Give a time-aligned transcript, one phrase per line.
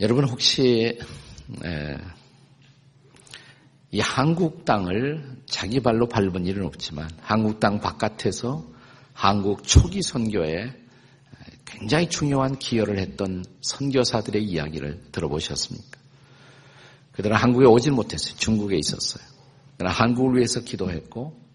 [0.00, 0.96] 여러분 혹시
[1.64, 1.98] 에,
[3.90, 8.64] 이 한국 땅을 자기 발로 밟은 일은 없지만 한국 땅 바깥에서
[9.12, 10.72] 한국 초기 선교에
[11.64, 15.98] 굉장히 중요한 기여를 했던 선교사들의 이야기를 들어보셨습니까?
[17.12, 18.36] 그들은 한국에 오질 못했어요.
[18.36, 19.26] 중국에 있었어요.
[19.76, 21.47] 그러나 한국을 위해서 기도했고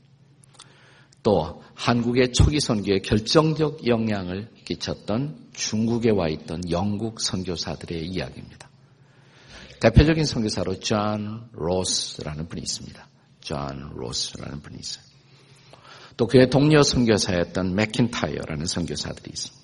[1.24, 8.70] 또 한국의 초기 선교에 결정적 영향을 끼쳤던 중국에 와 있던 영국 선교사들의 이야기입니다.
[9.80, 13.08] 대표적인 선교사로 존 로스라는 분이 있습니다.
[13.42, 15.04] 존 로스라는 분이 있어요.
[16.16, 19.64] 또 그의 동료 선교사였던 맥킨타이어라는 선교사들이 있습니다.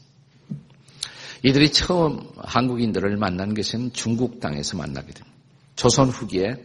[1.43, 5.37] 이들이 처음 한국인들을 만난 것은 중국 땅에서 만나게 됩니다.
[5.75, 6.55] 조선 후기에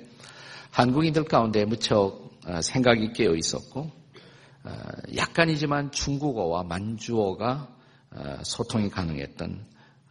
[0.70, 4.03] 한국인들 가운데 무척 어, 생각이 깨어 있었고 어,
[5.17, 7.69] 약간이지만 중국어와 만주어가
[8.11, 9.67] 어, 소통이 가능했던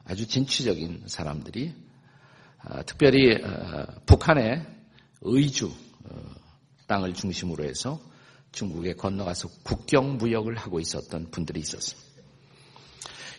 [0.06, 1.74] 아주 진취적인 사람들이
[2.86, 3.42] 특별히
[4.06, 4.66] 북한의
[5.22, 5.72] 의주
[6.88, 8.00] 땅을 중심으로 해서
[8.52, 12.14] 중국에 건너가서 국경 무역을 하고 있었던 분들이 있었습니다.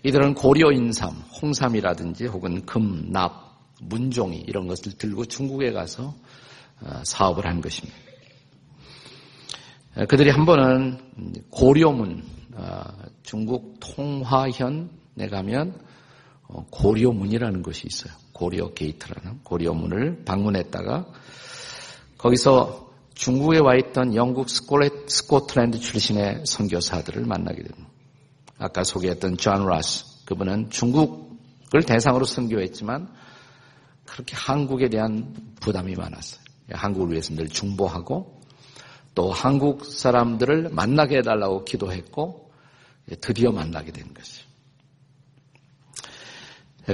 [0.02, 6.14] 이들은 고려 인삼, 홍삼이라든지 혹은 금, 납, 문종이 이런 것을 들고 중국에 가서
[6.80, 7.96] 어, 사업을 한 것입니다.
[10.08, 10.98] 그들이 한 번은
[11.50, 12.82] 고려문, 어,
[13.22, 15.80] 중국 통화현에 가면
[16.48, 18.12] 어, 고려문이라는 것이 있어요.
[18.32, 21.06] 고려 게이트라는 고려문을 방문했다가
[22.18, 27.88] 거기서 중국에 와 있던 영국 스코틀랜드 출신의 선교사들을 만나게 됩니다.
[28.58, 33.08] 아까 소개했던 존 로스 그분은 중국을 대상으로 선교했지만
[34.04, 36.42] 그렇게 한국에 대한 부담이 많았어요.
[36.72, 38.40] 한국을 위해서 늘 중보하고
[39.14, 42.50] 또 한국 사람들을 만나게 해달라고 기도했고
[43.20, 44.46] 드디어 만나게 된 것이죠.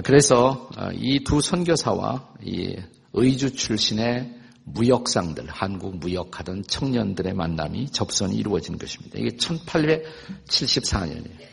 [0.04, 2.76] 그래서 이 두 선교사와 이
[3.12, 9.18] 의주 출신의 무역상들, 한국 무역하던 청년들의 만남이 접선이 이루어진 것입니다.
[9.18, 11.50] 이게 1874년이에요.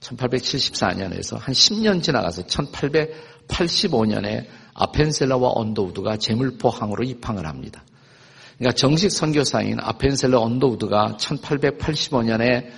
[0.00, 7.84] 1874년에서 한 10년 지나가서 1885년에 아펜셀러와 언더우드가 제물포항으로 입항을 합니다.
[8.62, 12.70] 그러니까 정식 선교사인 아펜젤러 언더우드가 1885년에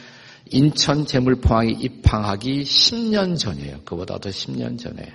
[0.47, 3.83] 인천 제물포항에 입항하기 10년 전이에요.
[3.85, 5.15] 그보다 더 10년 전에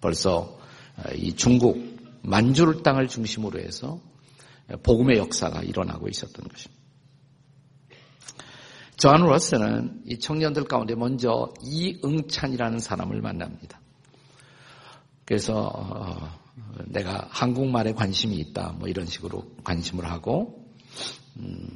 [0.00, 0.56] 벌써
[1.16, 3.98] 이 중국 만주를 땅을 중심으로 해서
[4.84, 6.80] 복음의 역사가 일어나고 있었던 것입니다.
[8.98, 13.80] 존 로스는 이 청년들 가운데 먼저 이응찬이라는 사람을 만납니다.
[15.24, 16.47] 그래서 어,
[16.86, 20.64] 내가 한국말에 관심이 있다 뭐 이런 식으로 관심을 하고
[21.38, 21.68] 음,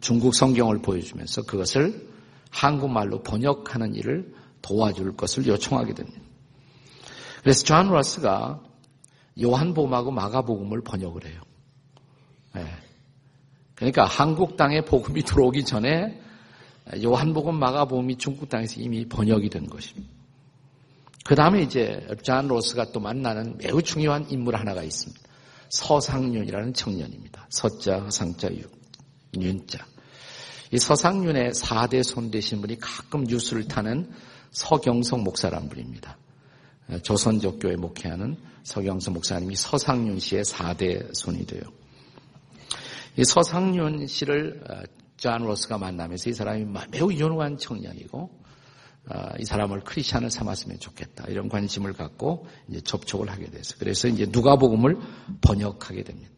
[0.00, 2.08] 중국 성경을 보여주면서 그것을
[2.50, 6.20] 한국말로 번역하는 일을 도와줄 것을 요청하게 됩니다.
[7.42, 8.62] 그래서 존 로스가
[9.40, 11.40] 요한복음하고 마가복음을 번역을 해요.
[12.54, 12.66] 네.
[13.74, 16.20] 그러니까 한국 땅에 복음이 들어오기 전에
[17.02, 20.17] 요한복음, 마가복음이 중국 땅에서 이미 번역이 된 것입니다.
[21.28, 25.20] 그 다음에 이제 존 로스가 또 만나는 매우 중요한 인물 하나가 있습니다.
[25.68, 27.46] 서상윤이라는 청년입니다.
[27.50, 28.48] 서자, 상자,
[29.38, 29.86] 윤자.
[30.72, 34.10] 이 서상윤의 4대 손 되신 분이 가끔 뉴스를 타는
[34.52, 36.16] 서경석 목사란 분입니다.
[37.02, 41.60] 조선족 교회 목회하는 서경석 목사님이 서상윤 씨의 4대 손이 돼요.
[43.18, 44.64] 이 서상윤 씨를
[45.18, 48.47] 존 어, 로스가 만나면서 이 사람이 매우 유능한 청년이고 어,
[49.38, 54.96] 이 사람을 크리스천을 삼았으면 좋겠다 이런 관심을 갖고 이제 접촉을 하게 돼서 그래서 이제 누가복음을
[55.40, 56.30] 번역하게 됩니다.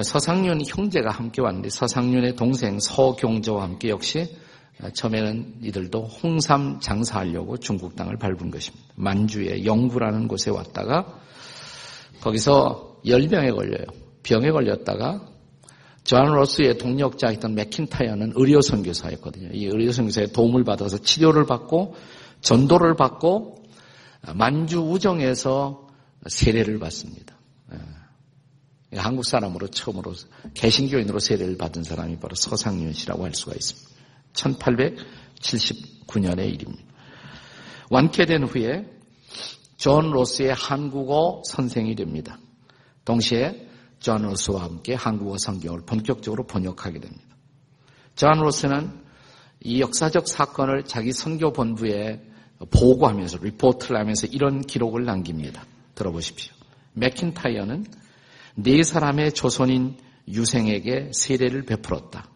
[0.00, 4.36] 서상윤 형제가 함께 왔는데 서상윤의 동생 서경조와 함께 역시
[4.94, 8.86] 처음에는 이들도 홍삼 장사하려고 중국 땅을 밟은 것입니다.
[8.94, 11.20] 만주의 영구라는 곳에 왔다가
[12.20, 13.86] 거기서 열병에 걸려요.
[14.22, 15.26] 병에 걸렸다가
[16.08, 19.50] 존 로스의 동역자였던 맥킨타이어는 의료 선교사였거든요.
[19.52, 21.94] 이 의료 선교사의 도움을 받아서 치료를 받고
[22.40, 23.62] 전도를 받고
[24.34, 25.86] 만주 우장에서
[26.26, 27.36] 세례를 받습니다.
[27.74, 28.96] 예.
[28.96, 30.14] 한국 사람으로 처음으로
[30.54, 33.90] 개신교인으로 세례를 받은 사람이 바로 서상윤 씨라고 할 수가 있습니다.
[34.32, 36.84] 1879년의 일입니다.
[37.90, 38.86] 완쾌된 후에
[39.76, 42.38] 존 로스의 한국어 선생이 됩니다.
[43.04, 43.67] 동시에
[44.00, 47.24] 존 로스와 함께 한국어 성경을 본격적으로 번역하게 됩니다.
[48.14, 49.08] 존 로스는
[49.60, 52.22] 이 역사적 사건을 자기 선교 본부에
[52.70, 55.64] 보고하면서 리포트를 하면서 이런 기록을 남깁니다.
[55.94, 56.54] 들어보십시오.
[56.94, 57.86] 맥킨타이어는
[58.56, 59.96] 네 사람의 조선인
[60.28, 62.28] 유생에게 세례를 베풀었다.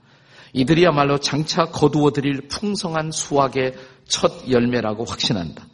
[0.53, 3.75] 이들이야말로 장차 거두어들일 풍성한 수확의
[4.07, 5.67] 첫 열매라고 확신한다.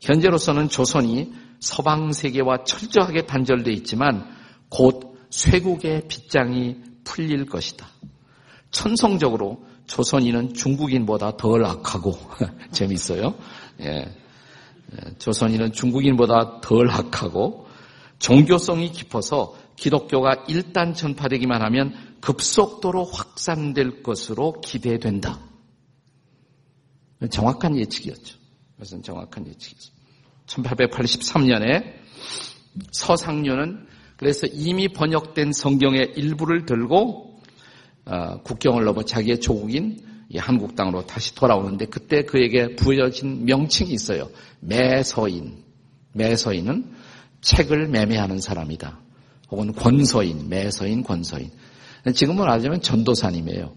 [0.00, 4.26] 현재로서는 조선이 서방 세계와 철저하게 단절되어 있지만
[4.68, 7.86] 곧 쇠국의 빗장이 풀릴 것이다.
[8.70, 12.16] 천성적으로 조선인은 중국인보다 덜 악하고
[12.70, 13.34] 재밌어요.
[13.80, 13.86] 예.
[13.86, 15.18] 예.
[15.18, 17.66] 조선인은 중국인보다 덜 악하고
[18.18, 25.40] 종교성이 깊어서 기독교가 일단 전파되기만 하면 급속도로 확산될 것으로 기대된다.
[27.30, 28.38] 정확한 예측이었죠.
[28.74, 29.92] 그것은 정확한 예측이죠.
[30.46, 31.94] 1883년에
[32.92, 33.86] 서상류는
[34.20, 37.40] 그래서 이미 번역된 성경의 일부를 들고
[38.04, 39.98] 어, 국경을 넘어 자기의 조국인
[40.36, 44.28] 한국 땅으로 다시 돌아오는데 그때 그에게 부여진 명칭이 있어요.
[44.60, 45.64] 매서인.
[46.12, 46.92] 매서인은
[47.40, 49.00] 책을 매매하는 사람이다.
[49.52, 51.50] 혹은 권서인, 매서인, 권서인.
[52.14, 53.74] 지금은 말하자면 전도사님이에요.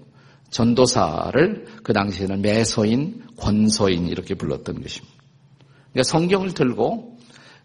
[0.50, 5.16] 전도사를 그 당시에는 매서인, 권서인 이렇게 불렀던 것입니다.
[5.94, 7.13] 그러니까 성경을 들고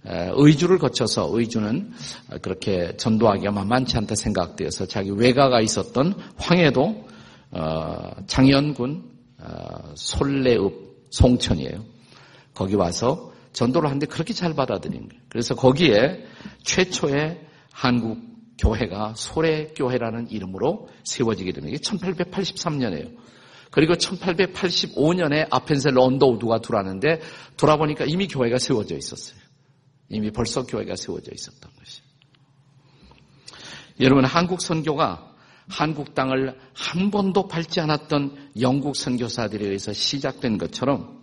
[0.09, 1.93] 의주를 거쳐서 의주는
[2.43, 7.07] 그렇게 전도하기가 만만치 않다 생각되어서 자기 외가가 있었던 황해도
[7.51, 9.05] 어, 장현군
[9.41, 11.85] 어, 솔레읍 송천이에요.
[12.55, 15.23] 거기 와서 전도를 하는데 그렇게 잘 받아들인 거예요.
[15.29, 16.25] 그래서 거기에
[16.65, 17.41] 최초의
[17.73, 18.19] 한국
[18.59, 21.75] 교회가 소래교회라는 이름으로 세워지게 됩니다.
[21.75, 23.17] 이게 1883년이에요.
[23.71, 27.21] 그리고 1885년에 아펜셀 런더우드가 들어왔는데
[27.57, 29.38] 돌아보니까 이미 교회가 세워져 있었어요.
[30.09, 32.03] 이미 벌써 교회가 세워져 있었던 것이.
[34.01, 35.35] 여러분 한국 선교가
[35.69, 41.19] 한국 땅을 한 번도 밟지 않았던 영국 선교사들에 의해서 시작된 것처럼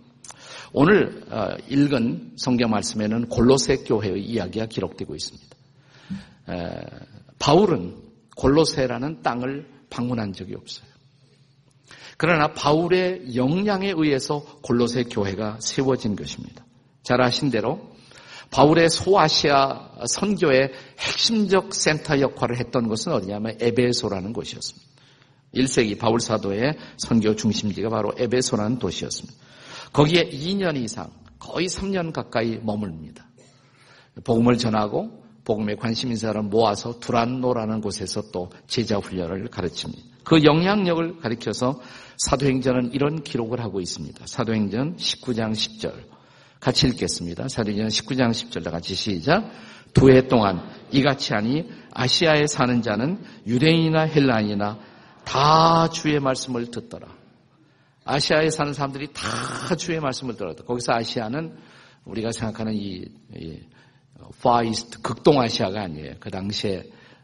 [0.72, 5.56] 오늘 어, 읽은 성경 말씀에는 골로새 교회의 이야기가 기록되고 있습니다.
[7.38, 7.96] 바울은
[8.36, 10.86] 골로새라는 땅을 방문한 적이 없어요.
[12.16, 16.64] 그러나 바울의 역량에 의해서 골로새 교회가 세워진 것입니다.
[17.02, 17.95] 잘 아신 대로
[18.50, 24.86] 바울의 소아시아 선교의 핵심적 센터 역할을 했던 곳은 어디냐면 에베소라는 곳이었습니다.
[25.54, 29.38] 1세기 바울 사도의 선교 중심지가 바로 에베소라는 도시였습니다.
[29.92, 33.26] 거기에 2년 이상 거의 3년 가까이 머물릅니다.
[34.24, 40.02] 복음을 전하고 복음에 관심 있는 사람 모아서 두란노라는 곳에서 또 제자 훈련을 가르칩니다.
[40.24, 41.80] 그 영향력을 가리켜서
[42.18, 44.26] 사도행전은 이런 기록을 하고 있습니다.
[44.26, 46.15] 사도행전 19장 10절.
[46.66, 47.46] 같이 읽겠습니다.
[47.46, 49.48] 사도행전 19장 10절 다 같이 시작.
[49.94, 54.76] 두 해 동안 이같이 하니 아시아에 사는 자는 유대인이나 헬라인이나
[55.24, 57.06] 다 주의 말씀을 듣더라.
[58.04, 60.64] 아시아에 사는 사람들이 다 주의 말씀을 들었다.
[60.64, 61.56] 거기서 아시아는
[62.04, 63.04] 우리가 생각하는 이,
[63.36, 63.60] 이
[64.42, 66.14] Far East 극동 아시아가 아니에요.
[66.18, 66.82] 그 당시에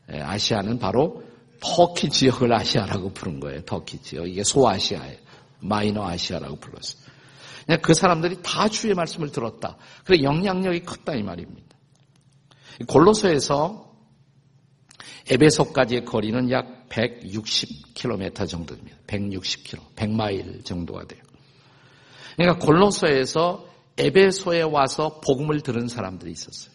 [0.09, 1.25] 아시아는 바로
[1.59, 3.62] 터키 지역을 아시아라고 부른 거예요.
[3.62, 4.29] 터키 지역.
[4.29, 5.19] 이게 소아시아예요.
[5.58, 7.01] Minor Asia라고 불렀어요.
[7.82, 9.76] 그 사람들이 다 주의 말씀을 들었다.
[10.05, 11.76] 그래 영향력이 컸다 이 말입니다.
[12.88, 13.93] 골로새에서
[15.31, 18.97] 에베소까지의 거리는 약 160km 정도 됩니다.
[19.06, 21.22] 160km, 100마일 정도가 돼요.
[22.36, 23.67] 그러니까 골로서에서
[23.98, 26.75] 에베소에 와서 복음을 들은 사람들이 있었어요.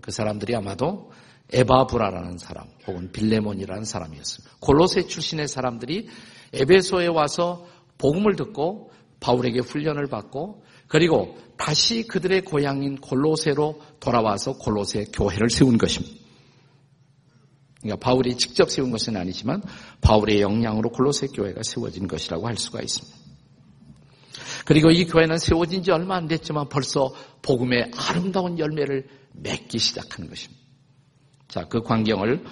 [0.00, 1.12] 그 사람들이 아마도
[1.52, 4.56] 에바브라라는 사람 혹은 빌레몬이라는 사람이었습니다.
[4.60, 6.08] 골로세 출신의 사람들이
[6.54, 7.66] 에베소에 와서
[7.98, 8.90] 복음을 듣고
[9.22, 16.20] 바울에게 훈련을 받고 그리고 다시 그들의 고향인 골로세로 돌아와서 골로세 교회를 세운 것입니다.
[17.80, 19.62] 그러니까 바울이 직접 세운 것은 아니지만
[20.00, 23.16] 바울의 영향으로 골로세 교회가 세워진 것이라고 할 수가 있습니다.
[24.64, 27.12] 그리고 이 교회는 세워진 지 얼마 안 됐지만 벌써
[27.42, 30.62] 복음의 아름다운 열매를 맺기 시작한 것입니다.
[31.48, 32.44] 자, 그 광경을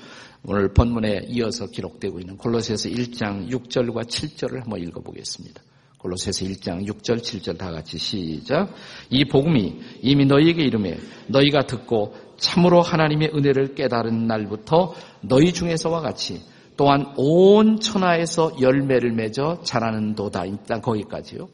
[0.45, 5.62] 오늘 본문에 이어서 기록되고 있는 골로새서 1장 6절과 7절을 한번 읽어보겠습니다.
[6.00, 8.73] 골로새서 1장 6절 7절 다 같이 시작.
[9.11, 16.40] 이 복음이 이미 너희에게 이름에 너희가 듣고 참으로 하나님의 은혜를 깨달은 날부터 너희 중에서와 같이
[16.78, 20.47] 또한 온 천하에서 열매를 맺어 자라는 도다.
[20.47, 21.49] 일단 거기까지요.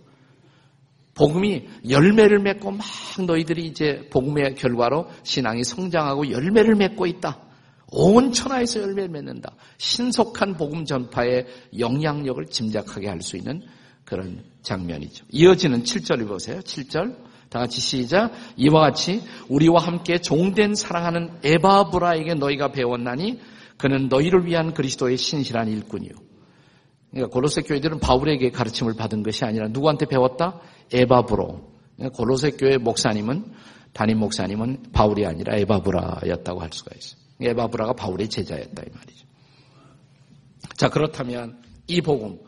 [1.14, 2.86] 복음이 열매를 맺고 막
[3.26, 7.40] 너희들이 이제 복음의 결과로 신앙이 성장하고 열매를 맺고 있다.
[7.90, 9.50] 온 천하에서 열매를 맺는다.
[9.78, 13.62] 신속한 복음 전파의 영향력을 짐작하게 할 수 있는
[14.06, 15.26] 그런 장면이죠.
[15.30, 16.60] 이어지는 7절을 보세요.
[16.60, 17.26] 7절.
[17.50, 18.32] 다 같이 시작.
[18.56, 23.40] 이와 같이 우리와 함께 종된 사랑하는 에바브라에게 너희가 배웠나니
[23.76, 26.12] 그는 너희를 위한 그리스도의 신실한 일꾼이요.
[27.10, 30.60] 그러니까 골로새 교회들은 바울에게 가르침을 받은 것이 아니라 누구한테 배웠다?
[30.92, 31.70] 에바브로.
[31.96, 33.52] 그러니까 골로새 교회 목사님은
[33.92, 37.20] 담임 목사님은 바울이 아니라 에바브라였다고 할 수가 있어요.
[37.40, 39.26] 에바브라가 바울의 제자였다 이 말이죠.
[40.76, 42.38] 자 그렇다면 이 복음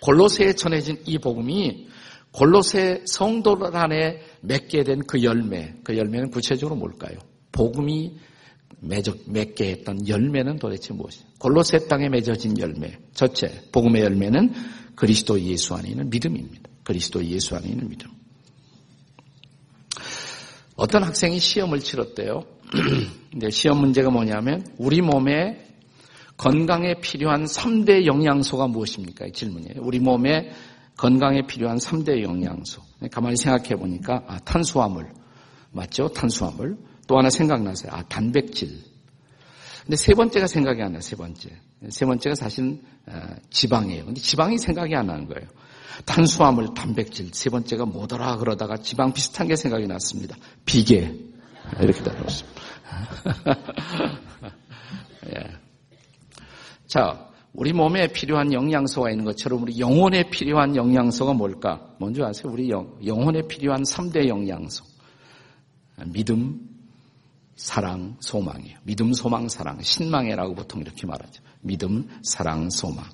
[0.00, 1.88] 골로새에 전해진 이 복음이
[2.32, 7.18] 골로새 성도들 안에 맺게 된 그 열매, 그 열매는 구체적으로 뭘까요?
[7.52, 8.18] 복음이
[8.80, 11.26] 맺게 했던 열매는 도대체 무엇이죠?
[11.38, 12.98] 골로새 땅에 맺어진 열매.
[13.14, 14.52] 첫째, 복음의 열매는
[14.94, 16.68] 그리스도 예수 안에 있는 믿음입니다.
[16.84, 18.10] 그리스도 예수 안에 있는 믿음.
[20.76, 22.44] 어떤 학생이 시험을 치렀대요.
[23.32, 25.65] 근데 시험 문제가 뭐냐면 우리 몸에
[26.36, 29.26] 건강에 필요한 3대 영양소가 무엇입니까?
[29.32, 29.80] 질문이에요.
[29.80, 30.50] 우리 몸에
[30.96, 32.82] 건강에 필요한 3대 영양소.
[33.10, 35.10] 가만히 생각해 보니까 아, 탄수화물
[35.72, 36.08] 맞죠?
[36.08, 36.76] 탄수화물.
[37.06, 37.92] 또 하나 생각나세요.
[37.92, 38.82] 아 단백질.
[39.84, 41.00] 근데 세 번째가 생각이 안 나요.
[41.00, 41.50] 세 번째.
[41.90, 44.06] 세 번째가 사실은 어, 지방이에요.
[44.06, 45.46] 근데 지방이 생각이 안 나는 거예요.
[46.04, 47.32] 탄수화물, 단백질.
[47.32, 50.36] 세 번째가 뭐더라 그러다가 지방 비슷한 게 생각이 났습니다.
[50.64, 51.14] 비계.
[51.80, 52.62] 이렇게 다뤘습니다.
[55.34, 55.65] 예.
[56.86, 61.94] 자, 우리 몸에 필요한 영양소가 있는 것처럼 우리 영혼에 필요한 영양소가 뭘까?
[61.98, 62.52] 뭔지 아세요?
[62.52, 64.84] 우리 영, 영혼에 필요한 3대 영양소.
[66.06, 66.60] 믿음,
[67.56, 68.78] 사랑, 소망이에요.
[68.84, 69.80] 믿음, 소망, 사랑.
[69.80, 71.42] 신망이라고 보통 이렇게 말하죠.
[71.62, 73.04] 믿음, 사랑, 소망.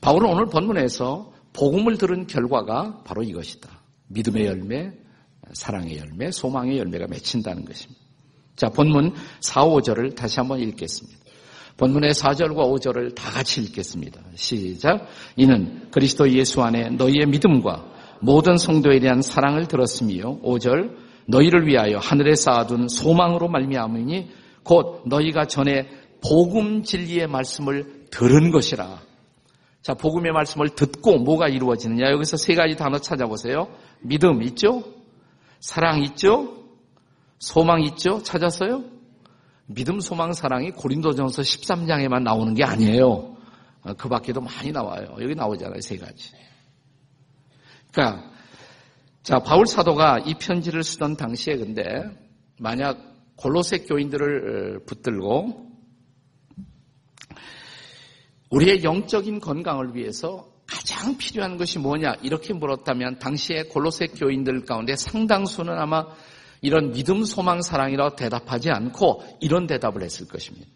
[0.00, 3.70] 바울은 오늘 본문에서 복음을 들은 결과가 바로 이것이다.
[4.08, 4.92] 믿음의 열매,
[5.52, 8.00] 사랑의 열매, 소망의 열매가 맺힌다는 것입니다.
[8.56, 11.19] 자, 본문 4, 5절을 다시 한번 읽겠습니다.
[11.80, 14.20] 본문의 4절과 5절을 다 같이 읽겠습니다.
[14.34, 15.06] 시작.
[15.36, 17.86] 이는 그리스도 예수 안에 너희의 믿음과
[18.20, 20.94] 모든 성도에 대한 사랑을 들었으며 5절
[21.26, 24.28] 너희를 위하여 하늘에 쌓아둔 소망으로 말미암으니
[24.62, 25.88] 곧 너희가 전에
[26.22, 29.00] 복음 진리의 말씀을 들은 것이라.
[29.80, 32.10] 자, 복음의 말씀을 듣고 뭐가 이루어지느냐?
[32.10, 33.68] 여기서 세 가지 단어 찾아보세요.
[34.02, 34.84] 믿음 있죠?
[35.60, 36.58] 사랑 있죠?
[37.38, 38.22] 소망 있죠?
[38.22, 38.99] 찾았어요?
[39.72, 43.36] 믿음, 소망, 사랑이 고린도전서 13장에만 나오는 게 아니에요.
[43.82, 45.16] 어, 그 밖에도 많이 나와요.
[45.20, 45.80] 여기 나오잖아요.
[45.80, 46.32] 세 가지.
[47.92, 48.30] 그러니까
[49.22, 51.84] 자 바울 사도가 이 편지를 쓰던 당시에 근데
[52.58, 52.98] 만약
[53.36, 55.70] 골로새 교인들을 어, 붙들고
[58.50, 65.78] 우리의 영적인 건강을 위해서 가장 필요한 것이 뭐냐 이렇게 물었다면 당시에 골로새 교인들 가운데 상당수는
[65.78, 66.06] 아마
[66.60, 70.66] 이런 믿음, 소망, 사랑이라고 대답하지 않고 이런 대답을 했을 것입니다.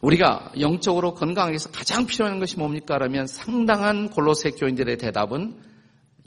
[0.00, 2.98] 우리가 영적으로 건강해서 가장 필요한 것이 뭡니까?
[2.98, 5.58] 라면 상당한 골로새 교인들의 대답은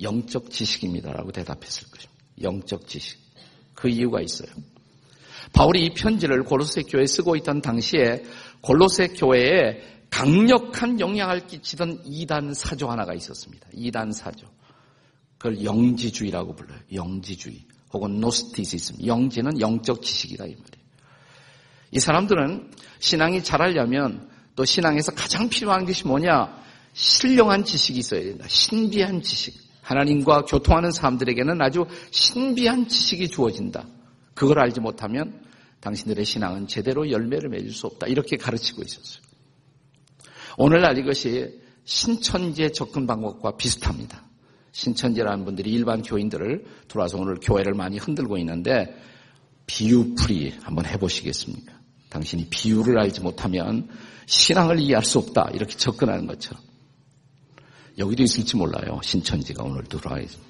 [0.01, 2.23] 영적 지식입니다라고 대답했을 것입니다.
[2.41, 3.19] 영적 지식.
[3.73, 4.49] 그 이유가 있어요.
[5.53, 8.23] 바울이 이 편지를 골로새 교회에 쓰고 있던 당시에
[8.61, 13.67] 골로새 교회에 강력한 영향을 끼치던 이단 사조 하나가 있었습니다.
[13.73, 14.47] 이단 사조.
[15.37, 16.79] 그걸 영지주의라고 불러요.
[16.93, 17.65] 영지주의.
[17.91, 20.89] 혹은 노스티시즘, 영지는 영적 지식이다 이 말이에요.
[21.91, 26.59] 이 사람들은 신앙이 잘하려면 또 신앙에서 가장 필요한 것이 뭐냐?
[26.93, 28.45] 신령한 지식이 있어야 된다.
[28.47, 29.69] 신비한 지식.
[29.81, 33.87] 하나님과 교통하는 사람들에게는 아주 신비한 지식이 주어진다.
[34.35, 35.41] 그걸 알지 못하면
[35.79, 38.07] 당신들의 신앙은 제대로 열매를 맺을 수 없다.
[38.07, 39.23] 이렇게 가르치고 있었어요.
[40.57, 44.28] 오늘날 이것이 신천지의 접근 방법과 비슷합니다.
[44.71, 48.95] 신천지라는 분들이 일반 교인들을 들어와서 오늘 교회를 많이 흔들고 있는데
[49.65, 51.73] 비유풀이 한번 해보시겠습니까?
[52.09, 53.87] 당신이 비유를 알지 못하면
[54.25, 56.61] 신앙을 이해할 수 없다 이렇게 접근하는 것처럼
[57.97, 58.99] 여기도 있을지 몰라요.
[59.03, 60.49] 신천지가 오늘 들어와 있습니다.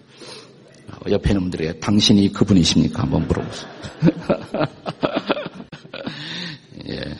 [1.09, 3.03] 옆에 있는 분들에게 당신이 그분이십니까?
[3.03, 3.69] 한번 물어보세요.
[6.89, 7.17] 예.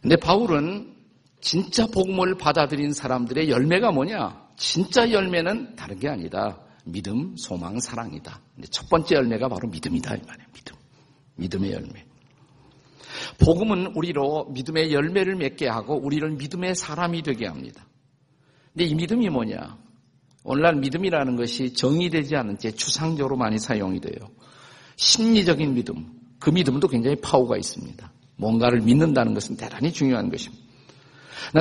[0.00, 0.94] 근데 바울은
[1.40, 4.49] 진짜 복음을 받아들인 사람들의 열매가 뭐냐?
[4.60, 6.60] 진짜 열매는 다른 게 아니다.
[6.84, 8.42] 믿음, 소망, 사랑이다.
[8.70, 10.16] 첫 번째 열매가 바로 믿음이다.
[10.16, 10.48] 이 말이에요.
[10.52, 10.76] 믿음.
[11.36, 12.04] 믿음의 열매.
[13.38, 17.86] 복음은 우리로 믿음의 열매를 맺게 하고 우리를 믿음의 사람이 되게 합니다.
[18.74, 19.78] 근데 이 믿음이 뭐냐?
[20.44, 24.28] 오늘날 믿음이라는 것이 정의되지 않은 채 추상적으로 많이 사용이 돼요.
[24.96, 26.06] 심리적인 믿음.
[26.38, 28.12] 그 믿음도 굉장히 파워가 있습니다.
[28.36, 30.69] 뭔가를 믿는다는 것은 대단히 중요한 것입니다.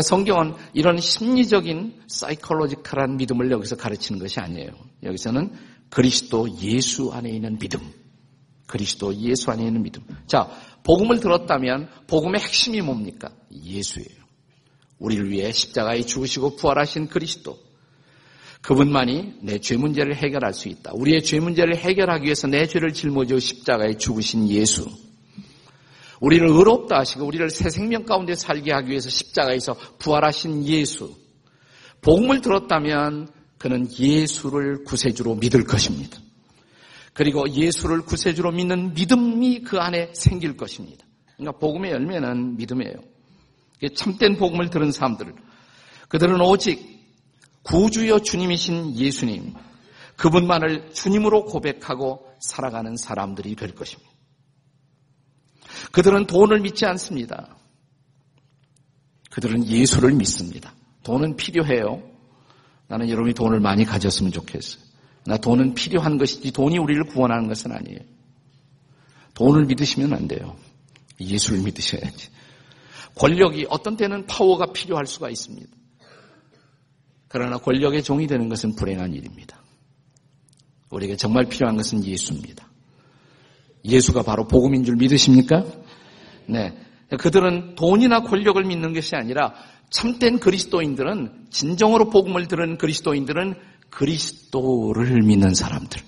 [0.01, 4.71] 성경은 이런 심리적인 사이콜로지컬한 믿음을 여기서 가르치는 것이 아니에요.
[5.03, 5.51] 여기서는
[5.89, 7.79] 그리스도 예수 안에 있는 믿음.
[8.67, 10.03] 그리스도 예수 안에 있는 믿음.
[10.27, 10.49] 자,
[10.83, 13.29] 복음을 들었다면 복음의 핵심이 뭡니까?
[13.51, 14.19] 예수예요.
[14.99, 17.57] 우리를 위해 십자가에 죽으시고 부활하신 그리스도.
[18.61, 20.91] 그분만이 내 죄 문제를 해결할 수 있다.
[20.93, 24.89] 우리의 죄 문제를 해결하기 위해서 내 죄를 짊어져 십자가에 죽으신 예수.
[26.19, 31.15] 우리를 의롭다 하시고 우리를 새 생명 가운데 살게 하기 위해서 십자가에서 부활하신 예수.
[32.01, 36.17] 복음을 들었다면 그는 예수를 구세주로 믿을 것입니다.
[37.13, 41.05] 그리고 예수를 구세주로 믿는 믿음이 그 안에 생길 것입니다.
[41.35, 42.95] 그러니까 복음의 열매는 믿음이에요.
[43.95, 45.33] 참된 복음을 들은 사람들,
[46.09, 46.99] 그들은 오직
[47.63, 49.53] 구주여 주님이신 예수님,
[50.17, 54.08] 그분만을 주님으로 고백하고 살아가는 사람들이 될 것입니다.
[55.91, 57.55] 그들은 돈을 믿지 않습니다.
[59.31, 60.73] 그들은 예수를 믿습니다.
[61.03, 62.03] 돈은 필요해요.
[62.87, 64.83] 나는 여러분이 돈을 많이 가졌으면 좋겠어요.
[65.25, 67.99] 나 돈은 필요한 것이지 돈이 우리를 구원하는 것은 아니에요.
[69.33, 70.55] 돈을 믿으시면 안 돼요.
[71.19, 72.29] 예수를 믿으셔야지.
[73.15, 75.69] 권력이 어떤 때는 파워가 필요할 수가 있습니다.
[77.27, 79.61] 그러나 권력의 종이 되는 것은 불행한 일입니다.
[80.89, 82.68] 우리에게 정말 필요한 것은 예수입니다.
[83.85, 85.63] 예수가 바로 복음인 줄 믿으십니까?
[86.47, 86.77] 네.
[87.17, 89.53] 그들은 돈이나 권력을 믿는 것이 아니라
[89.89, 93.55] 참된 그리스도인들은 진정으로 복음을 들은 그리스도인들은
[93.89, 96.01] 그리스도를 믿는 사람들.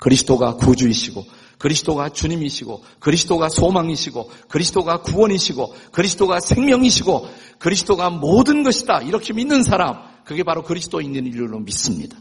[0.00, 1.24] 그리스도가 구주이시고
[1.58, 9.02] 그리스도가 주님이시고 그리스도가 소망이시고 그리스도가 구원이시고 그리스도가 생명이시고 그리스도가 모든 것이다.
[9.02, 12.16] 이렇게 믿는 사람 그게 바로 그리스도인인 줄로 믿습니다.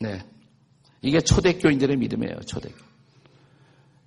[0.00, 0.24] 네.
[1.04, 2.40] 이게 초대교인들의 믿음이에요.
[2.40, 2.76] 초대교.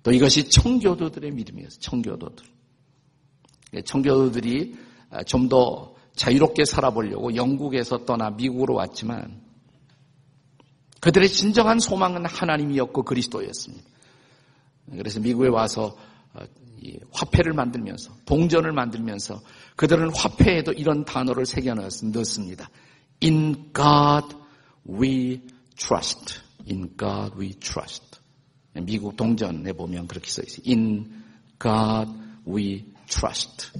[0.02, 1.68] 또 이것이 청교도들의 믿음이에요.
[1.68, 2.46] 청교도들.
[3.84, 4.76] 청교도들이
[5.26, 9.40] 좀 더 자유롭게 살아보려고 영국에서 떠나 미국으로 왔지만
[11.00, 13.84] 그들의 진정한 소망은 하나님이었고 그리스도였습니다.
[14.90, 15.96] 그래서 미국에 와서
[16.34, 16.40] 어,
[17.12, 19.40] 화폐를 만들면서 동전을 만들면서
[19.76, 22.68] 그들은 화폐에도 이런 단어를 새겨 넣습니다.
[23.22, 24.36] In God
[24.88, 25.40] we
[25.76, 26.47] trust.
[26.68, 28.18] In God we trust.
[28.74, 30.62] 미국 동전에 보면 그렇게 써 있어요.
[30.66, 31.22] In
[31.60, 32.12] God
[32.46, 33.72] we trust.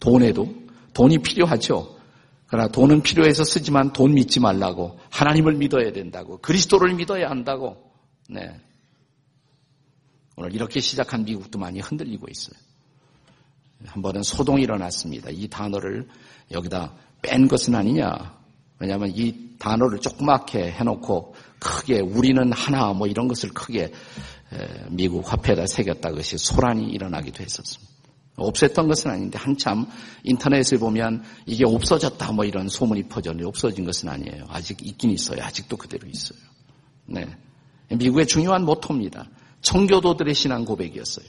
[0.00, 0.48] 돈에도
[0.94, 1.98] 돈이 필요하죠.
[2.46, 7.92] 그러나 돈은 필요해서 쓰지만 돈 믿지 말라고 하나님을 믿어야 된다고 그리스도를 믿어야 한다고.
[8.28, 8.58] 네.
[10.36, 12.58] 오늘 이렇게 시작한 미국도 많이 흔들리고 있어요.
[13.86, 15.30] 한 번은 소동이 일어났습니다.
[15.30, 16.08] 이 단어를
[16.50, 18.38] 여기다 뺀 것은 아니냐.
[18.78, 23.92] 왜냐하면 이 단어를 조그맣게 해놓고 크게 우리는 하나 뭐 이런 것을 크게
[24.90, 27.92] 미국 화폐에다 새겼다 것이 소란이 일어나기도 했었습니다.
[28.36, 29.86] 없앴던 것은 아닌데 한참
[30.22, 34.46] 인터넷에 보면 이게 없어졌다 뭐 이런 소문이 퍼졌는데 없어진 것은 아니에요.
[34.48, 35.42] 아직 있긴 있어요.
[35.42, 36.38] 아직도 그대로 있어요.
[37.06, 37.26] 네.
[37.90, 39.28] 미국의 중요한 모토입니다.
[39.62, 41.26] 청교도들의 신앙 고백이었어요.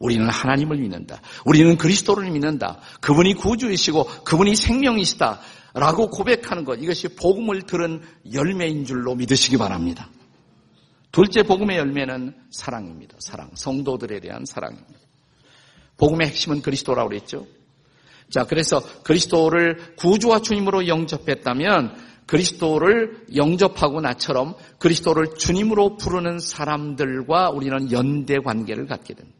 [0.00, 1.20] 우리는 하나님을 믿는다.
[1.44, 2.80] 우리는 그리스도를 믿는다.
[3.00, 5.40] 그분이 구주이시고 그분이 생명이시다.
[5.74, 6.76] 라고 고백하는 것.
[6.76, 8.00] 이것이 복음을 들은
[8.32, 10.08] 열매인 줄로 믿으시기 바랍니다.
[11.10, 13.16] 둘째 복음의 열매는 사랑입니다.
[13.20, 13.50] 사랑.
[13.54, 14.98] 성도들에 대한 사랑입니다.
[15.96, 17.46] 복음의 핵심은 그리스도라고 그랬죠.
[18.30, 28.38] 자, 그래서 그리스도를 구주와 주님으로 영접했다면 그리스도를 영접하고 나처럼 그리스도를 주님으로 부르는 사람들과 우리는 연대
[28.38, 29.38] 관계를 갖게 됩니다.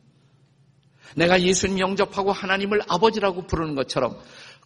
[1.17, 4.19] 내가 예수님 영접하고 하나님을 아버지라고 부르는 것처럼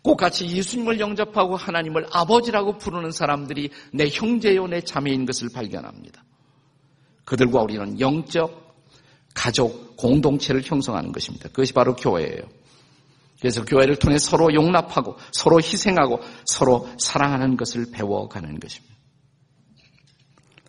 [0.02, 6.24] 똑같이 예수님을 영접하고 하나님을 아버지라고 부르는 사람들이 내 형제요, 내 자매인 것을 발견합니다.
[7.24, 8.76] 그들과 우리는 영적
[9.34, 11.48] 가족, 공동체를 형성하는 것입니다.
[11.48, 12.42] 그것이 바로 교회예요.
[13.40, 18.97] 그래서 교회를 통해 서로 용납하고 서로 희생하고 서로 사랑하는 것을 배워가는 것입니다.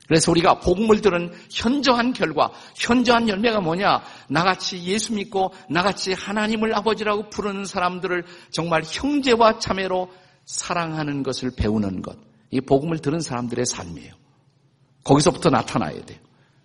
[0.09, 4.01] 그래서 우리가 복음을 들은 현저한 결과, 현저한 열매가 뭐냐?
[4.27, 10.11] 나같이 예수 믿고 나같이 하나님을 아버지라고 부르는 사람들을 정말 형제와 자매로
[10.45, 12.17] 사랑하는 것을 배우는 것.
[12.49, 14.15] 이 복음을 들은 사람들의 삶이에요.
[15.03, 16.17] 거기서부터 나타나야 돼요.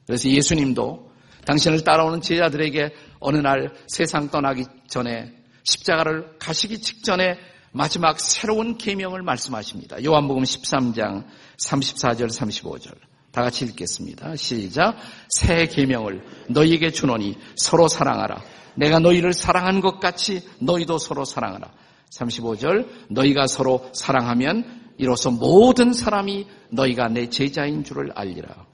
[0.07, 1.13] 그래서 예수님도
[1.45, 7.37] 당신을 따라오는 제자들에게 어느 날 세상 떠나기 전에 십자가를 가시기 직전에
[7.73, 10.03] 마지막 새로운 계명을 말씀하십니다.
[10.03, 11.27] 요한복음 13장
[11.59, 13.14] 34절 35절.
[13.35, 14.37] 다 같이 읽겠습니다.
[14.37, 14.97] 시작.
[15.29, 18.41] 새 계명을 너희에게 주노니 서로 사랑하라.
[18.77, 21.73] 내가 너희를 사랑한 것 같이 너희도 서로 사랑하라.
[22.11, 23.09] 35절.
[23.11, 28.67] 너희가 서로 사랑하면 이로써 모든 사람이 너희가 내 제자인 줄을 알리라.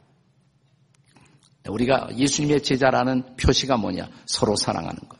[1.66, 4.10] 우리가 예수님의 제자라는 표시가 뭐냐?
[4.26, 5.18] 서로 사랑하는 것.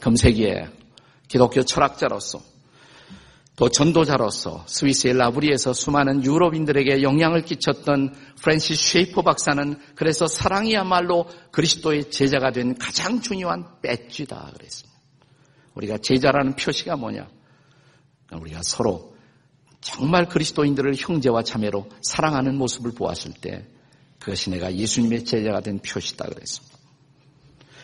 [0.00, 0.66] 금세기에
[1.28, 2.40] 기독교 철학자로서
[3.58, 12.52] 또 전도자로서 스위스의 라브리에서 수많은 유럽인들에게 영향을 끼쳤던 프랜시스 쉐이퍼 박사는 그래서 사랑이야말로 그리스도의 제자가
[12.52, 15.00] 된 가장 중요한 배지다 그랬습니다.
[15.74, 17.28] 우리가 제자라는 표시가 뭐냐?
[18.30, 19.16] 우리가 서로
[19.80, 23.66] 정말 그리스도인들을 형제와 자매로 사랑하는 모습을 보았을 때
[24.20, 26.78] 그것이 내가 예수님의 제자가 된 표시다 그랬습니다.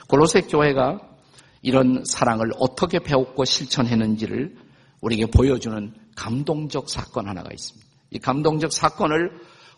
[0.07, 1.01] 골로새 교회가
[1.63, 4.63] 이런 사랑을 어떻게 배웠고 실천했는지를
[5.05, 7.87] 우리에게 보여주는 감동적 사건 하나가 있습니다.
[8.11, 9.33] 이 감동적 사건을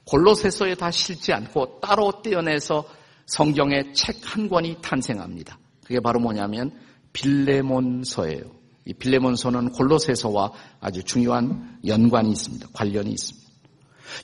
[0.04, 2.86] 골로새서에 다 실지 않고 따로 떼어내서
[3.26, 5.58] 성경의 책 한 권이 탄생합니다.
[5.82, 6.70] 그게 바로 뭐냐면
[7.14, 8.42] 빌레몬서예요.
[8.84, 12.68] 이 빌레몬서는 골로새서와 아주 중요한 연관이 있습니다.
[12.74, 13.48] 관련이 있습니다.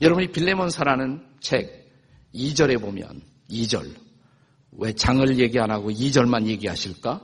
[0.02, 1.90] 여러분이 빌레몬서라는 책
[2.34, 3.90] 2절에 보면 2절
[4.72, 7.20] 왜 장을 얘기 안 하고 2절만 얘기하실까?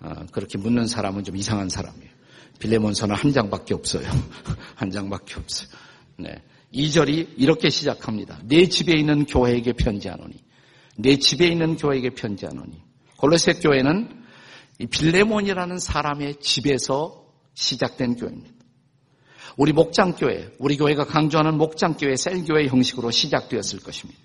[0.00, 2.11] 어, 그렇게 묻는 사람은 좀 이상한 사람이에요.
[2.58, 4.08] 빌레몬서는 한 장밖에 없어요.
[4.76, 5.68] 한 장밖에 없어요.
[6.18, 6.42] 네.
[6.72, 8.40] 2절이 이렇게 시작합니다.
[8.44, 10.34] 내 집에 있는 교회에게 편지하노니
[10.96, 12.80] 내 집에 있는 교회에게 편지하노니
[13.18, 14.22] 골로새 교회는
[14.90, 18.54] 빌레몬이라는 사람의 집에서 시작된 교회입니다.
[19.56, 24.20] 우리 목장교회, 우리 교회가 강조하는 목장교회, 셀교회 형식으로 시작되었을 것입니다.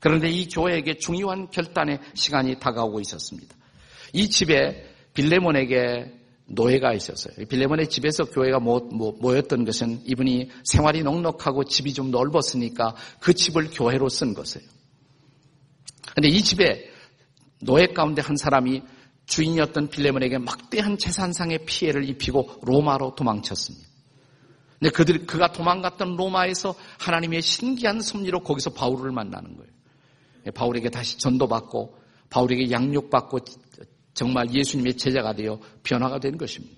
[0.00, 3.54] 그런데 이 교회에게 중요한 결단의 시간이 다가오고 있었습니다.
[4.12, 6.17] 이 집에 빌레몬에게
[6.48, 7.46] 노예가 있었어요.
[7.46, 14.34] 빌레몬의 집에서 교회가 모였던 것은 이분이 생활이 넉넉하고 집이 좀 넓었으니까 그 집을 교회로 쓴
[14.34, 14.66] 것이에요.
[16.10, 16.90] 그런데 이 집에
[17.60, 18.82] 노예 가운데 한 사람이
[19.26, 23.86] 주인이었던 빌레몬에게 막대한 재산상의 피해를 입히고 로마로 도망쳤습니다.
[24.78, 29.70] 근데 그들, 그가 도망갔던 로마에서 하나님의 신기한 섭리로 거기서 바울을 만나는 거예요.
[30.54, 31.98] 바울에게 다시 전도받고
[32.30, 33.40] 바울에게 양육받고
[34.18, 36.76] 정말 예수님의 제자가 되어 변화가 된 것입니다.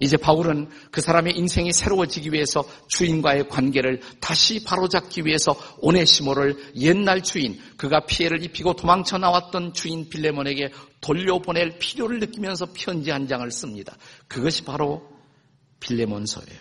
[0.00, 7.60] 이제 바울은 그 사람의 인생이 새로워지기 위해서 주인과의 관계를 다시 바로잡기 위해서 오네시모를 옛날 주인,
[7.76, 13.96] 그가 피해를 입히고 도망쳐 나왔던 주인 빌레몬에게 돌려보낼 필요를 느끼면서 편지 한 장을 씁니다.
[14.26, 15.08] 그것이 바로
[15.78, 16.60] 빌레몬서예요.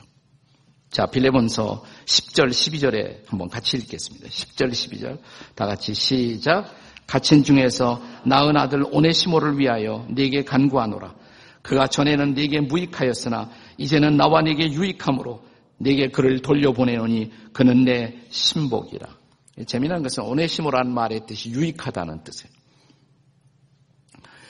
[0.91, 4.27] 자, 빌레몬서 10절, 12절에 한번 같이 읽겠습니다.
[4.27, 5.19] 10절, 12절.
[5.55, 6.82] 다 같이 시작.
[7.07, 11.15] 갇힌 중에서 낳은 아들 오네시모를 위하여 네게 간구하노라.
[11.61, 15.43] 그가 전에는 네게 무익하였으나 이제는 나와 네게 유익함으로
[15.77, 19.07] 네게 그를 돌려보내노니 그는 내 신복이라.
[19.65, 22.53] 재미난 것은 오네시모라는 말의 뜻이 유익하다는 뜻이에요.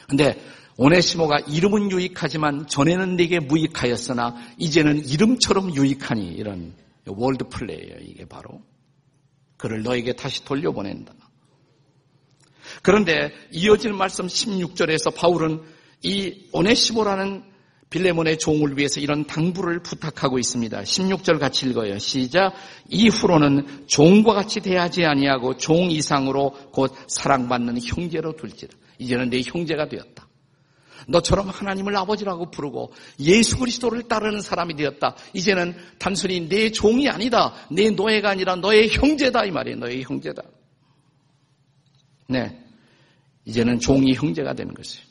[0.08, 0.42] 근데
[0.78, 6.74] 오네시모가 이름은 유익하지만 전에는 네게 무익하였으나 이제는 이름처럼 유익하니 이런
[7.06, 7.98] 월드 플레이예요.
[8.02, 8.62] 이게 바로
[9.58, 11.14] 그를 너에게 다시 돌려보낸다.
[12.84, 15.62] 그런데 이어질 말씀 16절에서 바울은
[16.04, 17.44] 이 오네시모라는
[17.90, 20.82] 빌레몬의 종을 위해서 이런 당부를 부탁하고 있습니다.
[20.82, 21.98] 16절 같이 읽어요.
[22.00, 22.54] 시작.
[22.90, 28.74] 이후로는 종과 같이 대하지 아니하고 종 이상으로 곧 사랑받는 형제로 둘지라.
[28.98, 30.28] 이제는 내 형제가 되었다.
[31.08, 35.16] 너처럼 하나님을 아버지라고 부르고 예수 그리스도를 따르는 사람이 되었다.
[35.34, 37.54] 이제는 단순히 내 종이 아니다.
[37.70, 39.78] 내 노예가 아니라 너의 형제다 이 말이에요.
[39.78, 40.42] 너의 형제다.
[42.28, 42.63] 네.
[43.46, 45.06] 이제는 종이 형제가 되는 것이에요.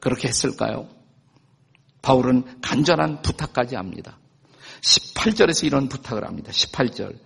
[0.00, 0.88] 그렇게 했을까요?
[2.02, 4.18] 바울은 간절한 부탁까지 합니다.
[4.82, 6.52] 18절에서 이런 부탁을 합니다.
[6.52, 7.18] 18절.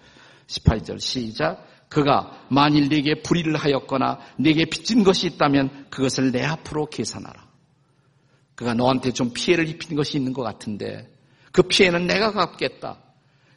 [0.47, 1.67] 18절 시작.
[1.89, 7.51] 그가 만일 네게 불의를 하였거나 네게 빚진 것이 있다면 그것을 내 앞으로 계산하라.
[8.55, 11.13] 그가 너한테 좀 피해를 입힌 것이 있는 것 같은데
[11.53, 12.99] 그 피해는 내가 갚겠다.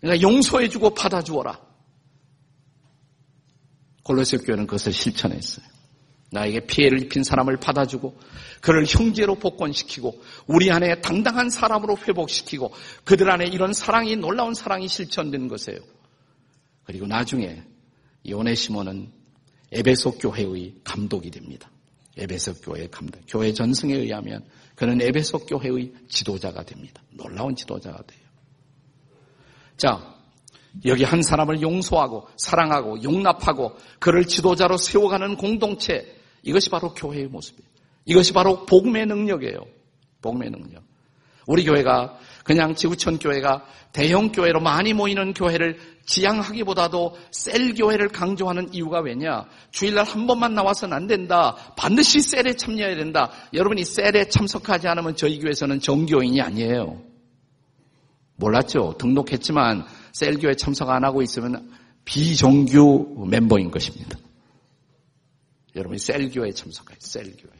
[0.01, 1.59] 그러니까 용서해주고 받아주어라.
[4.03, 5.72] 골로새 교회는 그것을 실천했어요.
[6.33, 8.17] 나에게 피해를 입힌 사람을 받아주고
[8.61, 15.47] 그를 형제로 복권시키고 우리 안에 당당한 사람으로 회복시키고 그들 안에 이런 사랑이 놀라운 사랑이 실천되는
[15.47, 15.79] 것이에요.
[16.83, 17.63] 그리고 나중에
[18.27, 19.11] 요네시모는
[19.71, 21.69] 에베소 교회의 감독이 됩니다.
[22.17, 23.21] 에베소 교회의 감독.
[23.27, 27.01] 교회 전승에 의하면 그는 에베소 교회의 지도자가 됩니다.
[27.11, 28.21] 놀라운 지도자가 돼요.
[29.77, 30.13] 자,
[30.85, 36.12] 여기 한 사람을 용서하고 사랑하고 용납하고 그를 지도자로 세워가는 공동체
[36.43, 37.67] 이것이 바로 교회의 모습이에요.
[38.05, 39.65] 이것이 바로 복음의 능력이에요.
[40.21, 40.83] 복음의 능력.
[41.47, 48.99] 우리 교회가 그냥 지구촌 교회가 대형 교회로 많이 모이는 교회를 지향하기보다도 셀 교회를 강조하는 이유가
[48.99, 49.45] 왜냐?
[49.71, 51.55] 주일날 한 번만 나와서는 안 된다.
[51.77, 53.31] 반드시 셀에 참여해야 된다.
[53.53, 57.01] 여러분이 셀에 참석하지 않으면 저희 교회에서는 정교인이 아니에요.
[58.35, 58.95] 몰랐죠?
[58.97, 61.71] 등록했지만 셀 교회 참석 안 하고 있으면
[62.03, 64.17] 비정규 멤버인 것입니다.
[65.75, 66.97] 여러분이 셀교회에 참석해요.
[66.99, 67.51] 셀교회.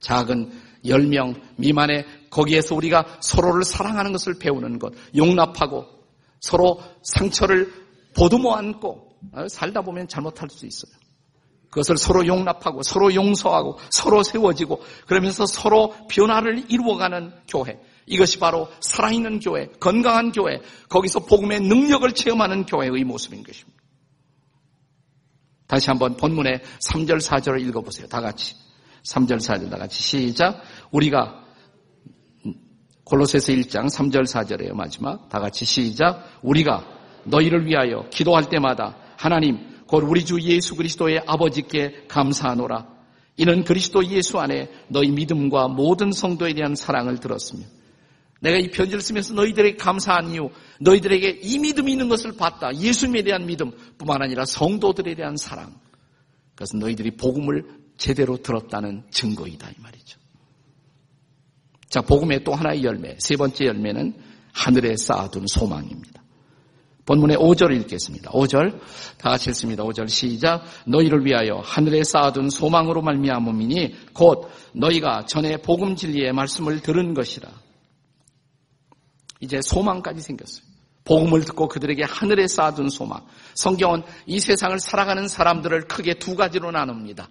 [0.00, 0.52] 작은
[0.84, 5.86] 10명 미만의 거기에서 우리가 서로를 사랑하는 것을 배우는 것, 용납하고
[6.40, 7.72] 서로 상처를
[8.14, 10.92] 보듬어 안고 어, 살다 보면 잘못할 수 있어요.
[11.70, 17.80] 그것을 서로 용납하고 서로 용서하고 서로 세워지고 그러면서 서로 변화를 이루어가는 교회.
[18.06, 23.83] 이것이 바로 살아있는 교회, 건강한 교회, 거기서 복음의 능력을 체험하는 교회의 모습인 것입니다.
[25.66, 28.06] 다시 한번 본문의 3절, 4절을 읽어보세요.
[28.06, 28.54] 다 같이.
[29.04, 30.62] 3절, 4절 다 같이 시작.
[30.90, 31.44] 우리가
[33.04, 34.72] 골로새서 1장 3절, 4절에요.
[34.74, 35.28] 마지막.
[35.28, 36.38] 다 같이 시작.
[36.42, 36.86] 우리가
[37.24, 42.94] 너희를 위하여 기도할 때마다 하나님, 곧 우리 주 예수 그리스도의 아버지께 감사하노라.
[43.36, 47.64] 이는 그리스도 예수 안에 너희 믿음과 모든 성도에 대한 사랑을 들었으며
[48.44, 52.74] 내가 이 편지를 쓰면서 너희들에게 감사한 이유 너희들에게 이 믿음이 있는 것을 봤다.
[52.76, 55.74] 예수님에 대한 믿음 뿐만 아니라 성도들에 대한 사랑.
[56.54, 57.64] 그것은 너희들이 복음을
[57.96, 60.18] 제대로 들었다는 증거이다 이 말이죠.
[61.88, 64.14] 자, 복음의 또 하나의 열매, 세 번째 열매는
[64.52, 66.22] 하늘에 쌓아둔 소망입니다.
[67.06, 68.30] 본문의 5절을 읽겠습니다.
[68.30, 68.78] 5절
[69.18, 69.84] 다 같이 읽습니다.
[69.84, 77.14] 5절 시작 너희를 위하여 하늘에 쌓아둔 소망으로 말미암음이니 곧 너희가 전에 복음 진리의 말씀을 들은
[77.14, 77.63] 것이라.
[79.44, 80.64] 이제 소망까지 생겼어요.
[81.04, 83.26] 복음을 듣고 그들에게 하늘에 쌓아둔 소망.
[83.54, 87.28] 성경은 이 세상을 살아가는 사람들을 크게 두 가지로 나눕니다.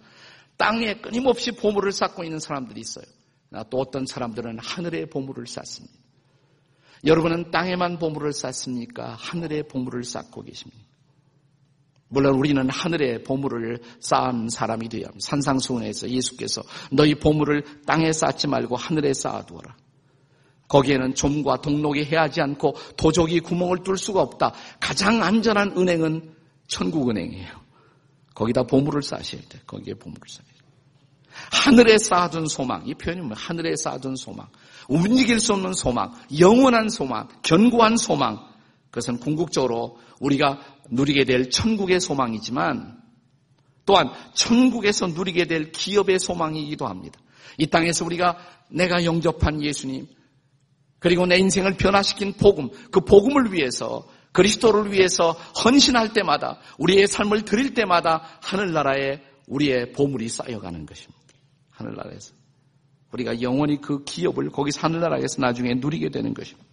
[0.57, 3.05] 땅에 끊임없이 보물을 쌓고 있는 사람들이 있어요.
[3.71, 5.95] 또 어떤 사람들은 하늘에 보물을 쌓습니다.
[7.05, 9.15] 여러분은 땅에만 보물을 쌓습니까?
[9.19, 10.83] 하늘에 보물을 쌓고 계십니까?
[12.09, 15.25] 물론 우리는 하늘에 보물을 쌓은 사람이 되어야 합니다.
[15.27, 19.75] 산상수훈에서 예수께서 너희 보물을 땅에 쌓지 말고 하늘에 쌓아두어라.
[20.67, 24.53] 거기에는 좀과 동록이 해하지 않고 도적이 구멍을 뚫을 수가 없다.
[24.79, 26.33] 가장 안전한 은행은
[26.67, 27.63] 천국은행이에요.
[28.33, 29.59] 거기다 보물을 쌓으셔야 돼.
[29.67, 30.53] 거기에 보물을 쌓아야 돼.
[31.51, 32.83] 하늘에 쌓아둔 소망.
[32.85, 34.47] 이 표현이 뭐 하늘에 쌓아둔 소망.
[34.87, 36.13] 움직일 수 없는 소망.
[36.39, 37.27] 영원한 소망.
[37.43, 38.39] 견고한 소망.
[38.89, 43.01] 그것은 궁극적으로 우리가 누리게 될 천국의 소망이지만
[43.85, 47.19] 또한 천국에서 누리게 될 기업의 소망이기도 합니다.
[47.57, 48.37] 이 땅에서 우리가
[48.69, 50.07] 내가 영접한 예수님,
[51.03, 57.73] 그리고 내 인생을 변화시킨 복음, 그 복음을 위해서 그리스도를 위해서 헌신할 때마다 우리의 삶을 드릴
[57.73, 61.21] 때마다 하늘나라에 우리의 보물이 쌓여가는 것입니다.
[61.71, 62.33] 하늘나라에서.
[63.11, 66.65] 우리가 영원히 그 기업을 거기서 하늘나라에서 나중에 누리게 되는 것입니다.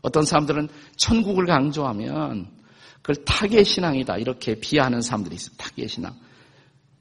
[0.00, 2.48] 어떤 사람들은 천국을 강조하면
[3.02, 5.54] 그걸 타계 신앙이다 이렇게 비하하는 사람들이 있어요.
[5.58, 6.14] 타계 신앙.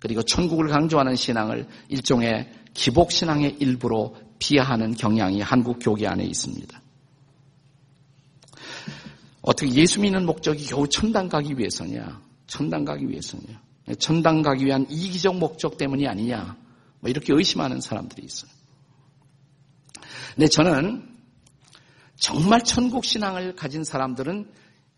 [0.01, 6.81] 그리고 천국을 강조하는 신앙을 일종의 기복 신앙의 일부로 비하하는 경향이 한국 교계 안에 있습니다.
[9.41, 12.21] 어떻게 예수 믿는 목적이 겨우 천당 가기 위해서냐?
[12.47, 13.61] 천당 가기 위해서냐?
[13.99, 16.57] 천당 가기 위한 이기적 목적 때문이 아니냐?
[17.01, 18.49] 뭐 이렇게 의심하는 사람들이 있어요.
[20.35, 21.09] 근데 저는
[22.17, 24.49] 정말 천국 신앙을 가진 사람들은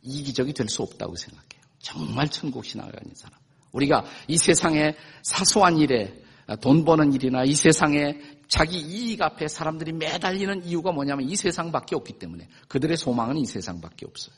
[0.03, 1.63] 이기적이 될 수 없다고 생각해요.
[1.79, 3.39] 정말 천국 신앙을 가진 사람.
[3.71, 6.13] 우리가 이 세상의 사소한 일에
[6.61, 12.13] 돈 버는 일이나 이 세상에 자기 이익 앞에 사람들이 매달리는 이유가 뭐냐면 이 세상밖에 없기
[12.19, 14.35] 때문에 그들의 소망은 이 세상밖에 없어요.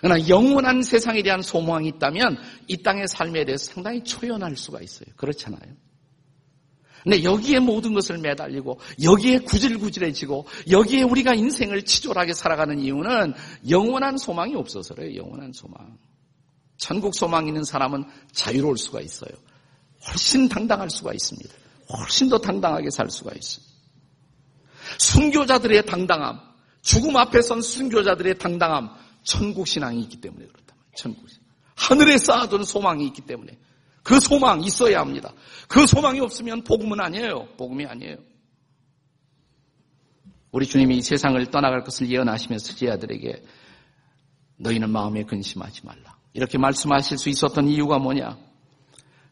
[0.00, 2.38] 그러나 영원한 세상에 대한 소망이 있다면
[2.68, 5.06] 이 땅의 삶에 대해서 상당히 초연할 수가 있어요.
[5.16, 5.74] 그렇잖아요.
[7.02, 13.32] 근데 여기에 모든 것을 매달리고 여기에 구질구질해지고 여기에 우리가 인생을 치졸하게 살아가는 이유는
[13.68, 15.22] 영원한 소망이 없어서 그래요.
[15.22, 15.98] 영원한 소망.
[16.76, 19.30] 천국 소망 있는 사람은 자유로울 수가 있어요.
[20.06, 21.54] 훨씬 당당할 수가 있습니다.
[21.98, 23.64] 훨씬 더 당당하게 살 수가 있어요.
[24.98, 26.40] 순교자들의 당당함,
[26.82, 28.90] 죽음 앞에 선 순교자들의 당당함,
[29.22, 30.74] 천국 신앙이 있기 때문에 그렇다.
[30.96, 31.44] 천국 신앙.
[31.76, 33.58] 하늘에 쌓아둔 소망이 있기 때문에
[34.02, 35.32] 그 소망 있어야 합니다.
[35.68, 37.48] 그 소망이 없으면 복음은 아니에요.
[37.56, 38.16] 복음이 아니에요.
[40.52, 43.44] 우리 주님이 이 세상을 떠나갈 것을 예언하시면서 제자들에게
[44.56, 46.16] 너희는 마음에 근심하지 말라.
[46.32, 48.36] 이렇게 말씀하실 수 있었던 이유가 뭐냐?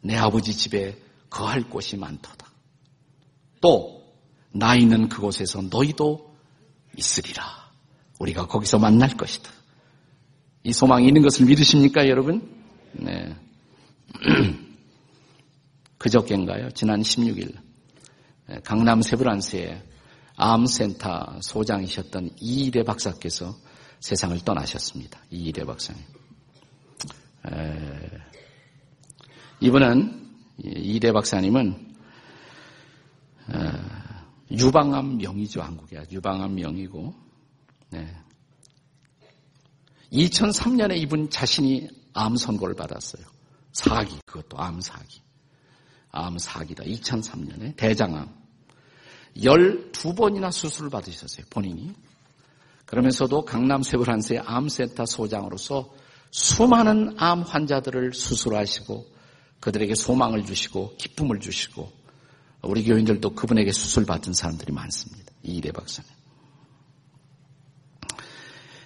[0.01, 0.97] 내 아버지 집에
[1.29, 2.48] 거할 곳이 많도다.
[3.61, 3.99] 또,
[4.51, 6.37] 나 있는 그곳에서 너희도
[6.97, 7.45] 있으리라.
[8.19, 9.51] 우리가 거기서 만날 것이다.
[10.65, 12.57] 이 소망이 있는 것을 믿으십니까, 여러분?
[12.93, 13.35] 네.
[15.99, 16.71] 그저께인가요?
[16.71, 17.55] 지난 16일
[18.65, 19.83] 강남 세브란스의
[20.37, 23.57] 암센터 소장이셨던 이일의 박사께서
[24.01, 25.21] 세상을 떠나셨습니다.
[25.31, 26.03] 이일의 박사님.
[29.61, 30.29] 이분은
[30.65, 31.88] 이희대 박사님은
[34.51, 37.15] 유방암 명의죠 한국의 유방암 명의고
[37.91, 38.17] 네.
[40.13, 43.25] 2003년에 이분 자신이 암 선고를 받았어요.
[43.73, 45.21] 사기 그것도 암 사기.
[46.11, 46.85] 암 사기다.
[46.85, 48.35] 2003년에 대장암.
[49.37, 51.47] 12번이나 수술을 받으셨어요.
[51.51, 51.95] 본인이.
[52.87, 55.93] 그러면서도 강남 세브란스의 암센터 소장으로서
[56.31, 59.07] 수많은 암 환자들을 수술하시고
[59.61, 61.93] 그들에게 소망을 주시고 기쁨을 주시고
[62.63, 65.33] 우리 교인들도 그분에게 수술 받은 사람들이 많습니다.
[65.43, 66.11] 이일의 박사님.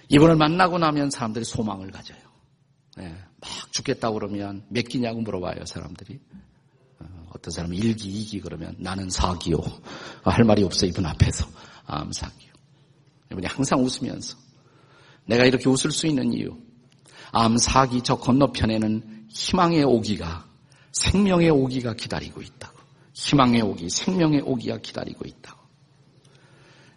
[0.09, 2.19] 이분을 만나고 나면 사람들이 소망을 가져요.
[2.97, 3.09] 네,
[3.41, 6.19] 막 죽겠다고 그러면 몇 기냐고 물어봐요, 사람들이.
[6.99, 7.05] 어,
[7.35, 9.57] 어떤 사람은 일기, 이기 그러면 나는 사기요.
[10.23, 11.47] 할 말이 없어, 이분 앞에서.
[11.85, 12.53] 암사기요.
[13.31, 14.37] 이분이 항상 웃으면서.
[15.25, 16.55] 내가 이렇게 웃을 수 있는 이유.
[17.31, 20.47] 암사기 저 건너편에는 희망의 오기가
[20.91, 22.72] 생명의 오기가 기다리고 있다고.
[23.13, 25.61] 희망의 오기, 생명의 오기가 기다리고 있다고.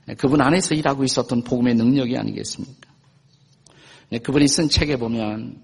[0.06, 2.94] 네, 그분 안에서 일하고 있었던 복음의 능력이 아니겠습니까?
[4.10, 5.62] 네, 그분이 쓴 책에 보면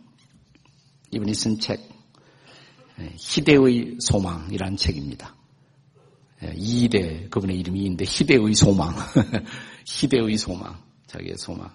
[1.11, 1.81] 이분이 쓴 책,
[2.97, 5.37] 네, 희대의 소망이라는 책입니다.
[6.57, 8.95] 이대, 그분의 이름이 있는데 희대의 소망.
[9.87, 10.83] 희대의 소망.
[11.07, 11.71] 자기의 소망.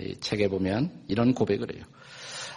[0.00, 1.84] 이 책에 보면 이런 고백을 해요.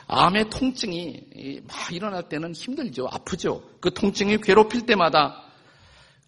[0.07, 3.07] 암의 통증이 막 일어날 때는 힘들죠.
[3.10, 3.63] 아프죠.
[3.79, 5.50] 그 통증이 괴롭힐 때마다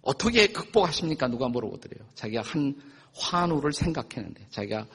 [0.04, 1.28] 어떻게 극복하십니까?
[1.28, 2.08] 누가 물어보더래요.
[2.14, 2.76] 자기가 한
[3.16, 4.86] 환우를 생각했는데, 자기가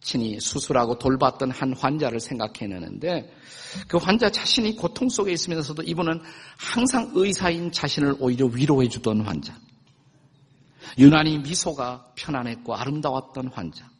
[0.00, 3.30] 친히 수술하고 돌봤던 한 환자를 생각해내는데,
[3.86, 6.20] 그 환자 자신이 고통 속에 있으면서도 이분은
[6.56, 9.56] 항상 의사인 자신을 오히려 위로해주던 환자.
[10.98, 13.90] 유난히 미소가 편안했고 아름다웠던 환자.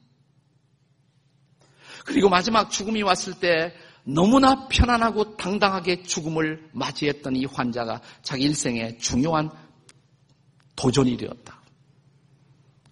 [2.04, 3.74] 그리고 마지막 죽음이 왔을 때
[4.04, 9.50] 너무나 편안하고 당당하게 죽음을 맞이했던 이 환자가 자기 일생의 중요한
[10.76, 11.60] 도전이 되었다.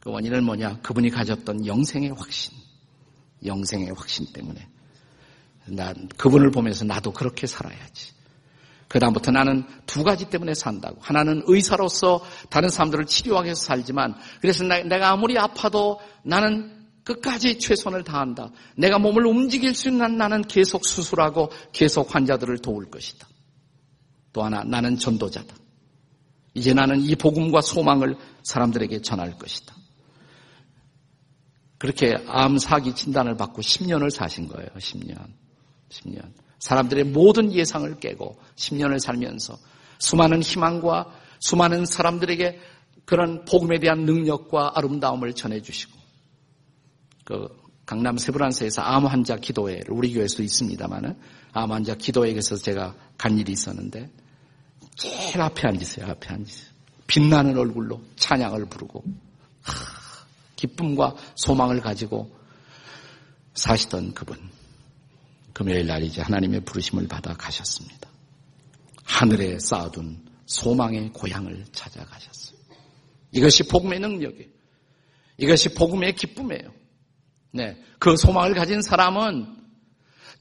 [0.00, 0.80] 그 원인은 뭐냐?
[0.80, 2.52] 그분이 가졌던 영생의 확신.
[3.44, 4.68] 영생의 확신 때문에.
[5.66, 8.12] 난 그분을 보면서 나도 그렇게 살아야지.
[8.88, 10.98] 그다음부터 나는 두 가지 때문에 산다고.
[11.00, 18.50] 하나는 의사로서 다른 사람들을 치료하기 위해서 살지만, 그래서 내가 아무리 아파도 나는 끝까지 최선을 다한다.
[18.76, 23.26] 내가 몸을 움직일 수 있는 나는 계속 수술하고 계속 환자들을 도울 것이다.
[24.32, 25.61] 또 하나, 나는 전도자다.
[26.54, 29.74] 이제 나는 이 복음과 소망을 사람들에게 전할 것이다.
[31.78, 34.68] 그렇게 암 사기 진단을 받고 10년을 사신 거예요.
[34.76, 35.16] 10년.
[35.88, 36.32] 10년.
[36.58, 39.58] 사람들의 모든 예상을 깨고 10년을 살면서
[39.98, 42.60] 수많은 희망과 수많은 사람들에게
[43.04, 45.98] 그런 복음에 대한 능력과 아름다움을 전해주시고
[47.24, 47.48] 그
[47.84, 51.18] 강남 세브란스에서 암 환자 기도회를 우리 교회에도 있습니다만은
[51.52, 54.08] 암 환자 기도회에서 제가 간 일이 있었는데
[54.96, 56.06] 제일 앞에 앉으세요.
[56.06, 56.70] 앞에 앉으세요.
[57.06, 59.04] 빛나는 얼굴로 찬양을 부르고
[59.62, 59.74] 하,
[60.56, 62.34] 기쁨과 소망을 가지고
[63.54, 64.38] 사시던 그분
[65.52, 68.08] 금요일 날 이제 하나님의 부르심을 받아 가셨습니다.
[69.04, 72.58] 하늘에 쌓아둔 소망의 고향을 찾아가셨어요.
[73.32, 74.48] 이것이 복음의 능력이에요.
[75.38, 76.72] 이것이 복음의 기쁨이에요.
[77.52, 77.82] 네.
[77.98, 79.61] 그 소망을 가진 사람은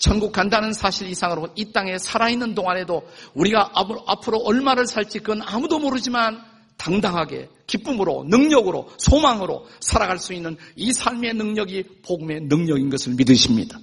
[0.02, 3.04] 천국 간다는 사실 이상으로 이 땅에 살아있는 동안에도
[3.36, 3.72] 우리가
[4.08, 6.42] 앞으로 얼마를 살지 그건 아무도 모르지만
[6.76, 13.80] 당당하게 기쁨으로 능력으로 소망으로 살아갈 수 있는 이 삶의 능력이 복음의 능력인 것을 믿으십니다.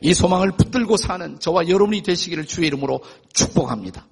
[0.00, 3.02] 이 소망을 붙들고 사는 저와 여러분이 되시기를 주의 이름으로
[3.34, 4.06] 축복합니다.